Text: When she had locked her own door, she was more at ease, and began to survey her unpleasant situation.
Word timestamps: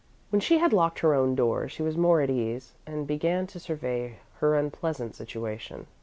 When 0.31 0.39
she 0.39 0.57
had 0.57 0.73
locked 0.73 1.01
her 1.01 1.13
own 1.13 1.35
door, 1.35 1.69
she 1.69 1.83
was 1.83 1.95
more 1.95 2.21
at 2.21 2.29
ease, 2.31 2.73
and 2.87 3.05
began 3.05 3.45
to 3.45 3.59
survey 3.59 4.17
her 4.39 4.55
unpleasant 4.55 5.13
situation. 5.15 5.85